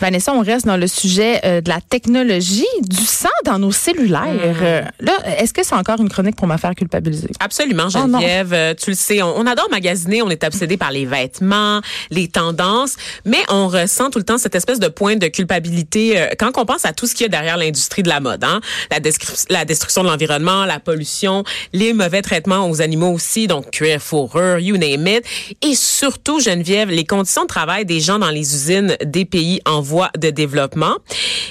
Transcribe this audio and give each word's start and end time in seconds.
Vanessa, 0.00 0.32
on 0.32 0.40
reste 0.40 0.66
dans 0.66 0.76
le 0.76 0.86
sujet 0.86 1.40
euh, 1.44 1.60
de 1.60 1.68
la 1.68 1.80
technologie, 1.80 2.66
du 2.82 3.04
sang 3.04 3.28
dans 3.44 3.58
nos 3.58 3.70
cellulaires. 3.72 4.32
Mm. 4.34 4.54
Euh, 4.62 4.82
là, 5.00 5.12
est-ce 5.38 5.52
que 5.52 5.62
c'est 5.64 5.74
encore 5.74 6.00
une 6.00 6.08
chronique 6.08 6.36
pour 6.36 6.46
me 6.46 6.56
faire 6.56 6.74
culpabiliser? 6.74 7.28
Absolument, 7.38 7.84
Oh. 7.86 7.90
Geneviève. 7.90 8.52
Euh, 8.52 8.74
tu 8.74 8.90
le 8.90 8.96
sais, 8.96 9.22
on, 9.22 9.36
on 9.38 9.46
adore 9.46 9.68
magasiner, 9.70 10.22
on 10.22 10.30
est 10.30 10.42
obsédé 10.44 10.76
par 10.76 10.90
les 10.90 11.04
vêtements, 11.06 11.80
les 12.10 12.28
tendances, 12.28 12.96
mais 13.24 13.38
on 13.48 13.68
ressent 13.68 14.10
tout 14.10 14.18
le 14.18 14.24
temps 14.24 14.38
cette 14.38 14.54
espèce 14.54 14.78
de 14.78 14.88
point 14.88 15.16
de 15.16 15.26
culpabilité 15.28 16.18
euh, 16.18 16.26
quand 16.38 16.52
on 16.56 16.64
pense 16.64 16.84
à 16.84 16.92
tout 16.92 17.06
ce 17.06 17.14
qu'il 17.14 17.24
y 17.24 17.26
a 17.26 17.28
derrière 17.28 17.56
l'industrie 17.56 18.02
de 18.02 18.08
la 18.08 18.20
mode. 18.20 18.42
Hein? 18.44 18.60
La, 18.90 18.98
la 19.50 19.64
destruction 19.64 20.02
de 20.02 20.08
l'environnement, 20.08 20.64
la 20.64 20.80
pollution, 20.80 21.44
les 21.72 21.92
mauvais 21.92 22.22
traitements 22.22 22.68
aux 22.70 22.80
animaux 22.80 23.12
aussi, 23.12 23.46
donc 23.46 23.70
cuir, 23.70 24.00
fourrure, 24.00 24.58
you 24.58 24.76
name 24.76 25.06
it. 25.06 25.24
Et 25.62 25.74
surtout, 25.74 26.40
Geneviève, 26.40 26.90
les 26.90 27.04
conditions 27.04 27.42
de 27.42 27.48
travail 27.48 27.84
des 27.84 28.00
gens 28.00 28.18
dans 28.18 28.30
les 28.30 28.54
usines 28.54 28.96
des 29.04 29.24
pays 29.24 29.60
en 29.66 29.80
voie 29.90 30.10
de 30.16 30.30
développement. 30.30 30.96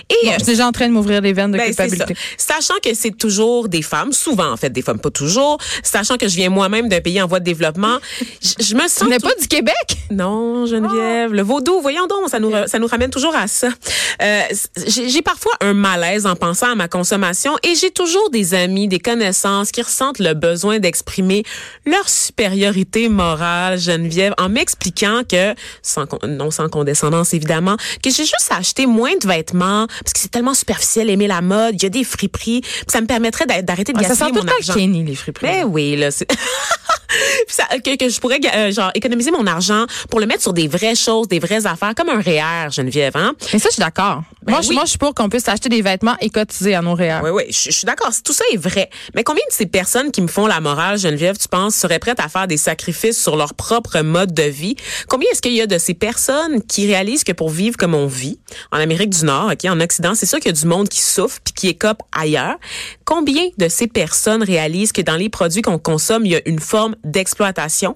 Et 0.09 0.25
Bon, 0.25 0.31
je 0.31 0.37
suis 0.37 0.45
déjà 0.53 0.67
en 0.67 0.71
train 0.71 0.87
de 0.87 0.93
m'ouvrir 0.93 1.21
les 1.21 1.33
veines 1.33 1.51
de 1.51 1.57
ben, 1.57 1.67
culpabilité. 1.67 2.15
Sachant 2.37 2.73
que 2.83 2.93
c'est 2.93 3.15
toujours 3.15 3.69
des 3.69 3.81
femmes, 3.81 4.11
souvent 4.11 4.51
en 4.51 4.57
fait, 4.57 4.69
des 4.69 4.81
femmes 4.81 4.99
pas 4.99 5.11
toujours, 5.11 5.57
sachant 5.83 6.17
que 6.17 6.27
je 6.27 6.35
viens 6.35 6.49
moi-même 6.49 6.89
d'un 6.89 7.01
pays 7.01 7.21
en 7.21 7.27
voie 7.27 7.39
de 7.39 7.45
développement, 7.45 7.97
je, 8.41 8.63
je 8.63 8.75
me 8.75 8.87
sens 8.87 8.99
Tu 8.99 9.09
n'es 9.09 9.19
pas 9.19 9.35
du 9.39 9.47
Québec? 9.47 9.75
non, 10.11 10.65
Geneviève, 10.65 11.33
le 11.33 11.41
vaudou, 11.41 11.81
voyons 11.81 12.07
donc, 12.07 12.29
ça 12.29 12.39
nous 12.39 12.51
ça 12.67 12.79
nous 12.79 12.87
ramène 12.87 13.09
toujours 13.09 13.35
à 13.35 13.47
ça. 13.47 13.69
Euh, 14.21 14.41
j'ai 14.87 15.21
parfois 15.21 15.51
un 15.61 15.73
malaise 15.73 16.25
en 16.25 16.35
pensant 16.35 16.71
à 16.71 16.75
ma 16.75 16.87
consommation 16.87 17.55
et 17.63 17.75
j'ai 17.75 17.91
toujours 17.91 18.29
des 18.29 18.53
amis, 18.53 18.87
des 18.87 18.99
connaissances 18.99 19.71
qui 19.71 19.81
ressentent 19.81 20.19
le 20.19 20.33
besoin 20.33 20.79
d'exprimer 20.79 21.43
leur 21.85 22.07
supériorité 22.09 23.09
morale, 23.09 23.79
Geneviève, 23.79 24.33
en 24.37 24.49
m'expliquant 24.49 25.21
que 25.29 25.53
sans 25.81 26.05
non 26.27 26.51
sans 26.51 26.69
condescendance 26.69 27.33
évidemment, 27.33 27.77
que 28.03 28.09
j'ai 28.09 28.25
juste 28.37 28.51
acheté 28.51 28.85
moins 28.85 29.15
de 29.21 29.27
vêtements 29.27 29.87
parce 30.03 30.13
que 30.13 30.19
c'est 30.19 30.31
tellement 30.31 30.53
superficiel 30.53 31.09
aimer 31.09 31.27
la 31.27 31.41
mode, 31.41 31.75
il 31.75 31.83
y 31.83 31.85
a 31.85 31.89
des 31.89 32.03
friperies, 32.03 32.61
ça 32.87 33.01
me 33.01 33.07
permettrait 33.07 33.45
d'a- 33.45 33.61
d'arrêter 33.61 33.93
de 33.93 33.97
Ah, 33.99 34.03
ça 34.03 34.09
gaspiller 34.09 34.33
sent 34.33 34.39
tout 34.39 34.45
mon 34.45 34.51
argent. 34.53 34.73
le 34.73 34.79
Kenny, 34.79 35.03
les 35.03 35.15
friperies. 35.15 35.47
Ben 35.47 35.63
oui, 35.65 35.95
là. 35.95 36.11
c'est- 36.11 36.29
ça, 37.47 37.65
que, 37.83 37.95
que 37.97 38.09
je 38.09 38.19
pourrais 38.19 38.39
euh, 38.55 38.71
genre 38.71 38.91
économiser 38.93 39.31
mon 39.31 39.45
argent 39.47 39.85
pour 40.09 40.19
le 40.19 40.25
mettre 40.27 40.41
sur 40.41 40.53
des 40.53 40.67
vraies 40.67 40.95
choses, 40.95 41.27
des 41.27 41.39
vraies 41.39 41.65
affaires, 41.65 41.93
comme 41.95 42.09
un 42.09 42.21
REER, 42.21 42.69
Geneviève. 42.71 43.13
Hein? 43.15 43.33
Mais 43.53 43.59
ça, 43.59 43.69
je 43.69 43.73
suis 43.75 43.79
d'accord. 43.81 44.23
Ben 44.43 44.53
moi, 44.53 44.61
je- 44.61 44.71
moi, 44.73 44.83
je 44.85 44.89
suis 44.91 44.97
pour 44.97 45.13
qu'on 45.13 45.29
puisse 45.29 45.47
acheter 45.47 45.69
des 45.69 45.81
vêtements 45.81 46.15
et 46.21 46.29
cotiser 46.29 46.75
à 46.75 46.81
nos 46.81 46.93
réels. 46.95 47.21
Oui, 47.23 47.29
oui, 47.31 47.43
je, 47.49 47.71
je 47.71 47.75
suis 47.77 47.85
d'accord. 47.85 48.09
Tout 48.23 48.33
ça 48.33 48.43
est 48.53 48.57
vrai. 48.57 48.89
Mais 49.15 49.23
combien 49.23 49.43
de 49.49 49.53
ces 49.53 49.65
personnes 49.65 50.11
qui 50.11 50.21
me 50.21 50.27
font 50.27 50.47
la 50.47 50.59
morale, 50.61 50.97
Geneviève, 50.97 51.37
tu 51.37 51.47
penses, 51.47 51.75
seraient 51.75 51.99
prêtes 51.99 52.19
à 52.19 52.29
faire 52.29 52.47
des 52.47 52.57
sacrifices 52.57 53.21
sur 53.21 53.35
leur 53.35 53.53
propre 53.53 53.99
mode 54.01 54.33
de 54.33 54.43
vie? 54.43 54.75
Combien 55.07 55.29
est-ce 55.31 55.41
qu'il 55.41 55.53
y 55.53 55.61
a 55.61 55.67
de 55.67 55.77
ces 55.77 55.93
personnes 55.93 56.61
qui 56.63 56.87
réalisent 56.87 57.23
que 57.23 57.31
pour 57.31 57.49
vivre 57.49 57.75
comme 57.77 57.95
on 57.95 58.07
vit, 58.07 58.18
en 58.71 58.77
Amérique 58.77 59.09
du 59.09 59.25
Nord, 59.25 59.51
ok, 59.51 59.69
en 59.69 59.79
Occident, 59.79 60.15
c'est 60.15 60.25
sûr 60.25 60.39
qu'il 60.39 60.47
y 60.47 60.57
a 60.57 60.59
du 60.59 60.65
monde 60.65 60.89
qui 60.89 61.01
souffre 61.01 61.39
puis 61.43 61.53
qui 61.53 61.67
écope 61.67 62.01
ailleurs. 62.11 62.57
Combien 63.05 63.49
de 63.57 63.67
ces 63.67 63.87
personnes 63.87 64.43
réalisent 64.43 64.91
que 64.91 65.01
dans 65.01 65.15
les 65.15 65.29
produits 65.29 65.61
qu'on 65.61 65.79
consomme, 65.79 66.25
il 66.25 66.31
y 66.31 66.35
a 66.35 66.41
une 66.47 66.59
forme 66.59 66.95
d'exploitation? 67.03 67.93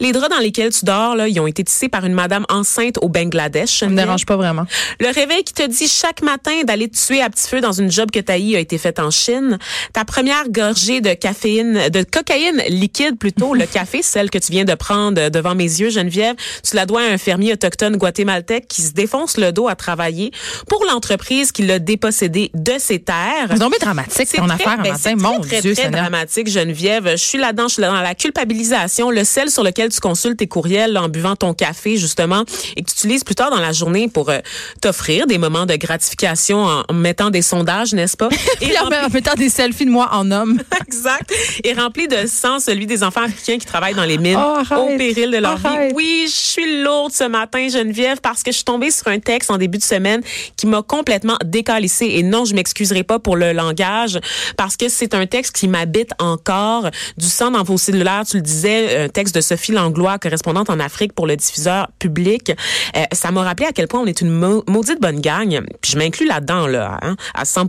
Les 0.00 0.12
draps 0.12 0.30
dans 0.30 0.40
lesquels 0.40 0.72
tu 0.72 0.84
dors, 0.84 1.16
là, 1.16 1.28
ils 1.28 1.40
ont 1.40 1.46
été 1.46 1.64
tissés 1.64 1.88
par 1.88 2.04
une 2.04 2.14
madame 2.14 2.44
enceinte 2.48 2.98
au 3.02 3.08
Bangladesh. 3.08 3.78
Ça 3.78 3.88
me 3.88 3.96
dérange 3.96 4.26
pas 4.26 4.36
vraiment. 4.36 4.66
Le 5.00 5.08
réveil 5.08 5.44
qui 5.44 5.54
te 5.54 5.66
dit 5.66 5.88
chaque 5.88 6.22
matin 6.22 6.62
d'aller 6.64 6.88
te 6.88 6.96
tuer 6.96 7.20
à 7.20 7.30
petit 7.30 7.48
feu 7.48 7.60
dans 7.60 7.72
une 7.72 7.90
job 7.90 8.10
que 8.10 8.20
t'as 8.20 8.34
a 8.34 8.58
été 8.58 8.78
faite 8.78 8.98
en 8.98 9.10
Chine. 9.10 9.58
Ta 9.92 10.04
première 10.04 10.48
gorgée 10.50 11.00
de 11.00 11.14
caféine, 11.14 11.88
de 11.88 12.02
cocaïne 12.02 12.62
liquide 12.68 13.16
plutôt, 13.16 13.54
le 13.54 13.66
café, 13.72 14.02
celle 14.02 14.30
que 14.30 14.38
tu 14.38 14.52
viens 14.52 14.64
de 14.64 14.74
prendre 14.74 15.30
devant 15.30 15.54
mes 15.54 15.64
yeux, 15.64 15.90
Geneviève, 15.90 16.34
tu 16.68 16.76
la 16.76 16.84
dois 16.86 17.02
à 17.02 17.04
un 17.04 17.18
fermier 17.18 17.52
autochtone 17.52 17.96
guatémaltèque 17.96 18.66
qui 18.68 18.82
se 18.82 18.92
défonce 18.92 19.36
le 19.36 19.52
dos 19.52 19.68
à 19.68 19.74
travailler 19.74 20.32
pour 20.68 20.84
l'entreprise 20.84 21.52
qui 21.52 21.62
l'a 21.62 21.78
dépossédé 21.78 22.50
de 22.54 22.74
ses 22.78 22.98
terres. 22.98 23.48
C'est 23.50 23.58
tombé 23.58 23.76
dramatique, 23.80 24.28
ton 24.34 24.48
affaire 24.48 24.78
ben, 24.82 24.92
matin. 24.92 25.14
Mon 25.16 25.40
très, 25.40 25.60
Dieu, 25.60 25.74
très 25.74 25.90
dramatique, 25.90 26.48
Geneviève. 26.48 27.10
Je 27.12 27.16
suis 27.16 27.38
là-dedans, 27.38 27.68
je 27.68 27.74
suis 27.74 27.82
dans 27.82 27.92
la 27.92 28.14
culpabilisation, 28.14 29.10
le 29.10 29.24
sel 29.24 29.50
sur 29.50 29.62
lequel 29.74 29.90
tu 29.90 29.98
consultes 30.00 30.36
tes 30.38 30.46
courriels 30.46 30.92
là, 30.92 31.02
en 31.02 31.08
buvant 31.08 31.34
ton 31.34 31.52
café, 31.52 31.96
justement, 31.96 32.44
et 32.76 32.82
que 32.82 32.88
tu 32.90 32.94
utilises 32.96 33.24
plus 33.24 33.34
tard 33.34 33.50
dans 33.50 33.58
la 33.58 33.72
journée 33.72 34.06
pour 34.08 34.30
euh, 34.30 34.38
t'offrir 34.80 35.26
des 35.26 35.36
moments 35.38 35.66
de 35.66 35.74
gratification 35.74 36.64
en, 36.64 36.92
mettant 36.94 37.30
des 37.30 37.42
sondages, 37.42 37.92
n'est-ce 37.92 38.16
pas? 38.16 38.28
Et 38.60 38.66
rempli- 38.68 39.04
en 39.04 39.08
mettant 39.10 39.34
des 39.34 39.48
selfies 39.48 39.86
de 39.86 39.90
moi 39.90 40.08
en 40.12 40.30
homme. 40.30 40.60
exact. 40.86 41.32
Et 41.64 41.72
rempli 41.72 42.06
de 42.06 42.26
sang, 42.26 42.60
celui 42.60 42.86
des 42.86 43.02
enfants 43.02 43.22
africains 43.22 43.58
qui 43.58 43.66
travaillent 43.66 43.94
dans 43.94 44.04
les 44.04 44.18
mines 44.18 44.38
Oh, 44.38 44.76
au 44.76 44.96
péril 44.96 45.30
de 45.32 45.38
leur 45.38 45.64
Arrête. 45.66 45.88
vie. 45.90 45.94
Oui, 45.96 46.24
je 46.26 46.32
suis 46.32 46.82
lourde 46.82 47.12
ce 47.12 47.24
matin, 47.24 47.66
Geneviève, 47.68 48.20
parce 48.22 48.42
que 48.44 48.52
je 48.52 48.56
suis 48.56 48.64
tombée 48.64 48.90
sur 48.92 49.08
un 49.08 49.18
texte 49.18 49.50
en 49.50 49.58
début 49.58 49.78
de 49.78 49.82
semaine 49.82 50.20
qui 50.56 50.66
m'a 50.66 50.82
complètement 50.82 51.36
décalissé. 51.44 52.06
Et 52.06 52.22
non, 52.22 52.44
je 52.44 52.54
m'excuserai 52.54 53.02
pas 53.02 53.18
pour 53.18 53.36
le 53.36 53.52
langage, 53.52 54.20
parce 54.56 54.76
que 54.76 54.88
c'est 54.88 55.14
un 55.14 55.26
texte 55.26 55.56
qui 55.56 55.66
m'habite 55.66 56.10
encore. 56.20 56.90
Du 57.16 57.26
sang 57.26 57.50
dans 57.50 57.62
vos 57.64 57.76
cellulaires, 57.78 58.22
tu 58.28 58.36
le 58.36 58.42
disais, 58.42 59.04
un 59.04 59.08
texte 59.08 59.34
de 59.34 59.40
Sophie 59.40 59.63
Langlois, 59.72 60.18
correspondante 60.18 60.70
en 60.70 60.78
Afrique 60.80 61.12
pour 61.12 61.26
le 61.26 61.36
diffuseur 61.36 61.88
public. 61.98 62.52
Euh, 62.96 63.02
ça 63.12 63.30
m'a 63.30 63.42
rappelé 63.42 63.66
à 63.66 63.72
quel 63.72 63.88
point 63.88 64.00
on 64.00 64.06
est 64.06 64.20
une 64.20 64.30
mau- 64.30 64.64
maudite 64.68 65.00
bonne 65.00 65.20
gang. 65.20 65.60
Puis 65.80 65.92
je 65.92 65.98
m'inclus 65.98 66.26
là-dedans, 66.26 66.66
là, 66.66 66.98
hein, 67.02 67.16
à 67.34 67.44
100 67.44 67.66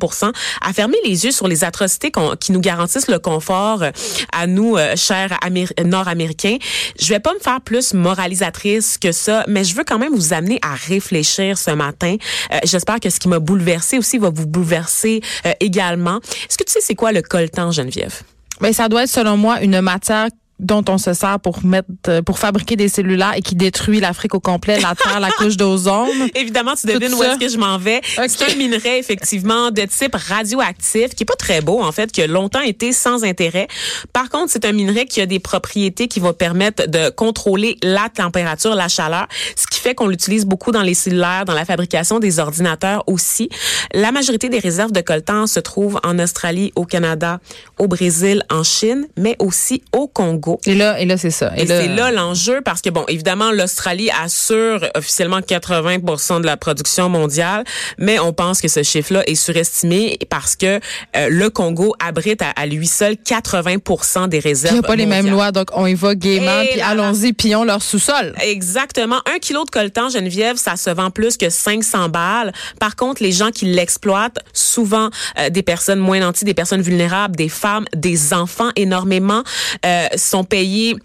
à 0.61 0.73
fermer 0.73 0.97
les 1.05 1.25
yeux 1.25 1.31
sur 1.31 1.47
les 1.47 1.63
atrocités 1.63 2.11
qui 2.39 2.51
nous 2.51 2.59
garantissent 2.59 3.07
le 3.07 3.19
confort 3.19 3.83
euh, 3.83 3.91
à 4.33 4.47
nous, 4.47 4.77
euh, 4.77 4.95
chers 4.95 5.37
Améri- 5.45 5.73
Nord-Américains. 5.83 6.57
Je 6.99 7.09
vais 7.09 7.19
pas 7.19 7.33
me 7.33 7.39
faire 7.39 7.61
plus 7.61 7.93
moralisatrice 7.93 8.97
que 8.97 9.11
ça, 9.11 9.43
mais 9.47 9.63
je 9.63 9.75
veux 9.75 9.83
quand 9.83 9.99
même 9.99 10.13
vous 10.15 10.33
amener 10.33 10.59
à 10.61 10.73
réfléchir 10.75 11.57
ce 11.57 11.71
matin. 11.71 12.15
J'espère 12.63 12.99
que 12.99 13.09
ce 13.09 13.19
qui 13.19 13.27
m'a 13.27 13.39
bouleversé 13.39 13.97
aussi 13.97 14.17
va 14.17 14.29
vous 14.29 14.47
bouleverser 14.47 15.21
également. 15.59 16.17
Est-ce 16.49 16.57
que 16.57 16.63
tu 16.63 16.71
sais 16.73 16.79
c'est 16.81 16.95
quoi 16.95 17.11
le 17.11 17.21
coltan, 17.21 17.71
Geneviève? 17.71 18.21
Ben, 18.61 18.71
ça 18.73 18.87
doit 18.87 19.03
être, 19.03 19.09
selon 19.09 19.37
moi, 19.37 19.61
une 19.61 19.81
matière 19.81 20.27
dont 20.59 20.83
on 20.87 20.97
se 20.97 21.13
sert 21.13 21.39
pour 21.39 21.65
mettre 21.65 21.89
euh, 22.07 22.21
pour 22.21 22.39
fabriquer 22.39 22.77
des 22.77 22.87
cellulaires 22.87 23.33
et 23.35 23.41
qui 23.41 23.55
détruit 23.55 23.99
l'Afrique 23.99 24.35
au 24.35 24.39
complet, 24.39 24.79
la 24.79 24.95
terre, 24.95 25.19
la 25.19 25.29
couche 25.31 25.57
d'ozone. 25.57 26.07
Évidemment, 26.35 26.75
tu 26.75 26.87
devines 26.87 27.13
où 27.13 27.23
est-ce 27.23 27.37
que 27.37 27.49
je 27.49 27.57
m'en 27.57 27.77
vais. 27.77 28.01
C'est 28.27 28.51
un 28.51 28.55
minerai, 28.55 28.97
effectivement, 28.97 29.71
de 29.71 29.81
type 29.81 30.15
radioactif, 30.15 31.13
qui 31.13 31.23
est 31.23 31.25
pas 31.25 31.35
très 31.35 31.61
beau, 31.61 31.81
en 31.81 31.91
fait, 31.91 32.11
qui 32.11 32.21
a 32.21 32.27
longtemps 32.27 32.61
été 32.61 32.93
sans 32.93 33.25
intérêt. 33.25 33.67
Par 34.13 34.29
contre, 34.29 34.51
c'est 34.51 34.65
un 34.65 34.71
minerai 34.71 35.05
qui 35.05 35.19
a 35.19 35.25
des 35.25 35.39
propriétés 35.39 36.07
qui 36.07 36.19
vont 36.21 36.33
permettre 36.33 36.87
de 36.87 37.09
contrôler 37.09 37.77
la 37.83 38.07
température, 38.09 38.75
la 38.75 38.87
chaleur, 38.87 39.27
ce 39.57 39.67
qui 39.67 39.79
fait 39.79 39.93
qu'on 39.93 40.07
l'utilise 40.07 40.45
beaucoup 40.45 40.71
dans 40.71 40.83
les 40.83 40.93
cellulaires, 40.93 41.43
dans 41.45 41.53
la 41.53 41.65
fabrication 41.65 42.19
des 42.19 42.39
ordinateurs 42.39 43.03
aussi. 43.07 43.49
La 43.93 44.11
majorité 44.13 44.47
des 44.47 44.59
réserves 44.59 44.93
de 44.93 45.01
coltan 45.01 45.47
se 45.47 45.59
trouvent 45.59 45.99
en 46.03 46.17
Australie, 46.17 46.71
au 46.75 46.85
Canada, 46.85 47.39
au 47.77 47.87
Brésil, 47.87 48.43
en 48.49 48.63
Chine, 48.63 49.07
mais 49.17 49.35
aussi 49.39 49.83
au 49.91 50.07
Congo. 50.07 50.44
Et 50.65 50.75
là, 50.75 50.99
et 50.99 51.05
là, 51.05 51.17
c'est 51.17 51.31
ça. 51.31 51.51
Et 51.57 51.65
c'est 51.65 51.87
là 51.87 52.11
l'enjeu 52.11 52.61
parce 52.63 52.81
que 52.81 52.89
bon, 52.89 53.05
évidemment, 53.07 53.51
l'Australie 53.51 54.09
assure 54.23 54.85
officiellement 54.95 55.39
80% 55.39 56.41
de 56.41 56.45
la 56.45 56.57
production 56.57 57.09
mondiale, 57.09 57.63
mais 57.97 58.19
on 58.19 58.33
pense 58.33 58.61
que 58.61 58.67
ce 58.67 58.83
chiffre-là 58.83 59.23
est 59.27 59.35
surestimé 59.35 60.17
parce 60.29 60.55
que 60.55 60.79
euh, 61.15 61.27
le 61.29 61.49
Congo 61.49 61.95
abrite 61.99 62.41
à, 62.41 62.49
à 62.51 62.65
lui 62.65 62.87
seul 62.87 63.17
80 63.17 64.27
des 64.27 64.39
réserves. 64.39 64.75
Il 64.75 64.79
n'y 64.79 64.85
a 64.85 64.87
pas 64.87 64.95
les 64.95 65.05
mêmes 65.05 65.25
mondiales. 65.25 65.33
lois, 65.33 65.51
donc 65.51 65.69
on 65.73 65.85
y 65.85 65.93
va 65.93 66.15
gaiement, 66.15 66.61
Et 66.61 66.69
puis 66.71 66.81
allons-y, 66.81 67.33
pillons 67.33 67.63
leur 67.63 67.81
sous-sol. 67.81 68.33
Exactement. 68.41 69.17
Un 69.33 69.39
kilo 69.39 69.63
de 69.63 69.69
coltan, 69.69 70.09
Geneviève, 70.09 70.57
ça 70.57 70.75
se 70.75 70.89
vend 70.89 71.11
plus 71.11 71.37
que 71.37 71.49
500 71.49 72.09
balles. 72.09 72.53
Par 72.79 72.95
contre, 72.95 73.23
les 73.23 73.31
gens 73.31 73.51
qui 73.51 73.65
l'exploitent, 73.65 74.39
souvent 74.53 75.09
euh, 75.39 75.49
des 75.49 75.63
personnes 75.63 75.99
moins 75.99 76.19
nanties, 76.19 76.45
des 76.45 76.53
personnes 76.53 76.81
vulnérables, 76.81 77.35
des 77.35 77.49
femmes, 77.49 77.85
des 77.95 78.33
enfants 78.33 78.69
énormément, 78.75 79.43
euh, 79.85 80.07
sont 80.15 80.34
payés 80.43 80.95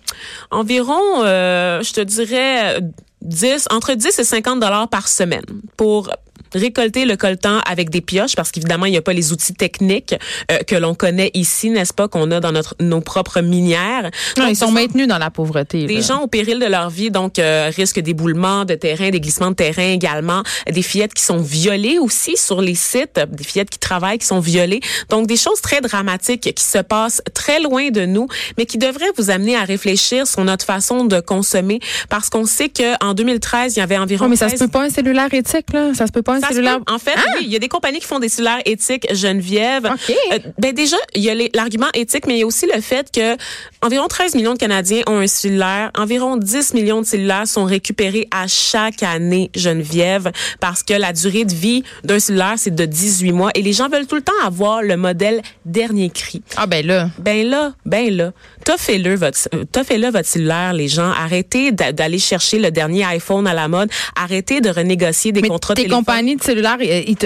environ, 0.50 1.00
euh, 1.22 1.82
je 1.82 1.92
te 1.92 2.00
dirais, 2.00 2.80
10, 3.22 3.68
entre 3.70 3.94
10 3.94 4.18
et 4.18 4.24
50 4.24 4.60
dollars 4.60 4.88
par 4.88 5.08
semaine 5.08 5.44
pour 5.76 6.10
récolter 6.54 7.04
le 7.04 7.16
coltan 7.16 7.60
avec 7.70 7.90
des 7.90 8.00
pioches 8.00 8.34
parce 8.36 8.50
qu'évidemment, 8.50 8.86
il 8.86 8.92
n'y 8.92 8.96
a 8.96 9.02
pas 9.02 9.12
les 9.12 9.32
outils 9.32 9.54
techniques 9.54 10.14
euh, 10.50 10.58
que 10.58 10.74
l'on 10.76 10.94
connaît 10.94 11.30
ici, 11.34 11.70
n'est-ce 11.70 11.92
pas, 11.94 12.08
qu'on 12.08 12.30
a 12.30 12.40
dans 12.40 12.52
notre 12.52 12.74
nos 12.80 13.00
propres 13.00 13.40
minières. 13.40 14.10
Non, 14.36 14.44
Donc, 14.44 14.52
ils 14.52 14.56
sont 14.56 14.70
maintenus 14.70 15.06
dans 15.08 15.18
la 15.18 15.30
pauvreté. 15.30 15.86
des 15.86 15.94
là. 15.96 16.00
gens 16.00 16.20
au 16.22 16.26
péril 16.26 16.58
de 16.58 16.66
leur 16.66 16.90
vie, 16.90 17.10
donc 17.10 17.38
euh, 17.38 17.70
risque 17.74 18.00
d'éboulement 18.00 18.64
de 18.64 18.74
terrain, 18.74 19.10
des 19.10 19.20
glissements 19.20 19.50
de 19.50 19.56
terrain 19.56 19.88
également, 19.92 20.42
des 20.70 20.82
fillettes 20.82 21.14
qui 21.14 21.22
sont 21.22 21.38
violées 21.38 21.98
aussi 21.98 22.36
sur 22.36 22.60
les 22.60 22.74
sites, 22.74 23.20
des 23.30 23.44
fillettes 23.44 23.70
qui 23.70 23.78
travaillent, 23.78 24.18
qui 24.18 24.26
sont 24.26 24.40
violées. 24.40 24.80
Donc 25.08 25.26
des 25.26 25.36
choses 25.36 25.60
très 25.60 25.80
dramatiques 25.80 26.54
qui 26.54 26.64
se 26.64 26.78
passent 26.78 27.22
très 27.34 27.60
loin 27.60 27.90
de 27.90 28.06
nous, 28.06 28.28
mais 28.58 28.66
qui 28.66 28.78
devraient 28.78 29.12
vous 29.16 29.30
amener 29.30 29.56
à 29.56 29.64
réfléchir 29.64 30.26
sur 30.26 30.44
notre 30.44 30.64
façon 30.64 31.04
de 31.04 31.20
consommer, 31.20 31.80
parce 32.08 32.28
qu'on 32.30 32.46
sait 32.46 32.68
que 32.68 33.02
en 33.04 33.14
2013, 33.14 33.76
il 33.76 33.78
y 33.80 33.82
avait 33.82 33.98
environ 33.98 34.26
Oh, 34.26 34.28
mais 34.28 34.36
ça 34.36 34.48
se 34.48 34.56
13 34.56 34.66
peut 34.66 34.72
pas 34.72 34.84
un 34.84 34.90
cellulaire 34.90 35.32
éthique, 35.32 35.72
là. 35.72 35.92
Ça 35.94 36.06
se 36.06 36.12
peut 36.12 36.22
pas 36.22 36.39
ça 36.40 36.48
cellulaire. 36.48 36.78
En 36.88 36.98
fait, 36.98 37.14
oui, 37.38 37.42
il 37.46 37.48
y 37.52 37.56
a 37.56 37.58
des 37.58 37.68
compagnies 37.68 37.98
qui 38.00 38.06
font 38.06 38.18
des 38.18 38.28
cellulaires 38.28 38.60
éthiques, 38.64 39.06
Geneviève. 39.14 39.86
OK. 39.86 40.14
Euh, 40.32 40.38
ben 40.58 40.72
déjà, 40.72 40.96
il 41.14 41.22
y 41.22 41.30
a 41.30 41.34
l'argument 41.54 41.88
éthique, 41.94 42.26
mais 42.26 42.34
il 42.36 42.40
y 42.40 42.42
a 42.42 42.46
aussi 42.46 42.66
le 42.72 42.80
fait 42.80 43.10
que 43.12 43.36
environ 43.82 44.08
13 44.08 44.34
millions 44.34 44.54
de 44.54 44.58
Canadiens 44.58 45.02
ont 45.06 45.18
un 45.18 45.26
cellulaire. 45.26 45.90
Environ 45.96 46.36
10 46.36 46.74
millions 46.74 47.00
de 47.00 47.06
cellulaires 47.06 47.46
sont 47.46 47.64
récupérés 47.64 48.28
à 48.30 48.46
chaque 48.46 49.02
année, 49.02 49.50
Geneviève, 49.54 50.30
parce 50.60 50.82
que 50.82 50.94
la 50.94 51.12
durée 51.12 51.44
de 51.44 51.54
vie 51.54 51.82
d'un 52.04 52.18
cellulaire, 52.18 52.54
c'est 52.56 52.74
de 52.74 52.84
18 52.84 53.32
mois. 53.32 53.50
Et 53.54 53.62
les 53.62 53.72
gens 53.72 53.88
veulent 53.88 54.06
tout 54.06 54.16
le 54.16 54.22
temps 54.22 54.32
avoir 54.44 54.82
le 54.82 54.96
modèle 54.96 55.42
dernier 55.64 56.10
cri. 56.10 56.42
Ah 56.56 56.66
ben 56.66 56.86
là. 56.86 57.08
Ben 57.18 57.46
là, 57.48 57.72
ben 57.86 58.14
là, 58.14 58.32
toffez-le 58.64 59.14
votre, 59.16 59.38
toffez-le 59.72 60.10
votre 60.10 60.28
cellulaire, 60.28 60.72
les 60.72 60.88
gens. 60.88 61.10
Arrêtez 61.10 61.72
d'a- 61.72 61.92
d'aller 61.92 62.18
chercher 62.18 62.58
le 62.58 62.70
dernier 62.70 63.04
iPhone 63.04 63.46
à 63.46 63.54
la 63.54 63.68
mode. 63.68 63.90
Arrêtez 64.16 64.60
de 64.60 64.68
renégocier 64.70 65.32
des 65.32 65.42
Mais 65.42 65.48
contrats 65.48 65.74
téléphoniques. 65.74 66.06
Compagnies 66.30 66.36
de 66.36 66.42
cellulaire, 66.42 66.78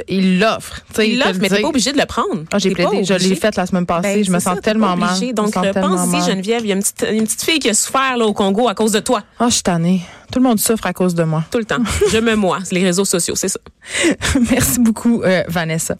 ils 0.08 0.38
l'offrent. 0.38 0.80
Ils 0.98 1.18
te 1.18 1.24
l'offre, 1.24 1.32
le 1.34 1.38
mais 1.40 1.48
t'es 1.48 1.62
pas 1.62 1.68
obligé 1.68 1.92
de 1.92 1.98
le 1.98 2.06
prendre. 2.06 2.44
Ah, 2.52 2.58
j'ai 2.58 2.70
plaidé, 2.70 3.04
je 3.04 3.14
l'ai 3.14 3.24
obligé. 3.24 3.34
fait 3.36 3.56
la 3.56 3.66
semaine 3.66 3.86
passée. 3.86 4.16
Ben, 4.16 4.24
je 4.24 4.30
me 4.30 4.38
sens 4.38 4.54
ça, 4.54 4.60
tellement 4.60 4.96
mal. 4.96 5.18
Donc, 5.32 5.52
pense-y. 5.52 6.30
Geneviève, 6.30 6.62
il 6.62 6.68
y 6.68 6.72
a 6.72 6.74
une 6.74 6.82
petite, 6.82 7.06
une 7.10 7.24
petite 7.24 7.42
fille 7.42 7.58
qui 7.58 7.68
a 7.68 7.74
souffert 7.74 8.16
là, 8.16 8.26
au 8.26 8.32
Congo 8.32 8.68
à 8.68 8.74
cause 8.74 8.92
de 8.92 9.00
toi. 9.00 9.22
Ah, 9.38 9.46
je 9.48 9.54
suis 9.54 9.62
tannée. 9.62 10.00
Tout 10.32 10.38
le 10.38 10.44
monde 10.44 10.58
souffre 10.58 10.86
à 10.86 10.92
cause 10.92 11.14
de 11.14 11.24
moi. 11.24 11.44
Tout 11.50 11.58
le 11.58 11.64
temps. 11.64 11.82
Je 12.10 12.18
me 12.18 12.34
moi. 12.34 12.58
Les 12.72 12.82
réseaux 12.82 13.04
sociaux, 13.04 13.36
c'est 13.36 13.48
ça. 13.48 13.60
Merci 14.50 14.80
beaucoup, 14.80 15.22
euh, 15.22 15.42
Vanessa. 15.48 15.96